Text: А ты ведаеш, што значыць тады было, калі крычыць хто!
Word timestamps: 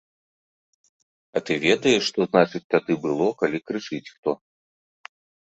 А 1.39 1.43
ты 1.49 1.57
ведаеш, 1.65 2.01
што 2.09 2.19
значыць 2.31 2.63
тады 2.77 2.93
было, 3.05 3.27
калі 3.43 3.57
крычыць 3.69 4.07
хто! 4.15 4.31